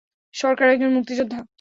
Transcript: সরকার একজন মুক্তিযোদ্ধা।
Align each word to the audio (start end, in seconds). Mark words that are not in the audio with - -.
সরকার 0.33 0.67
একজন 0.69 0.91
মুক্তিযোদ্ধা। 0.93 1.41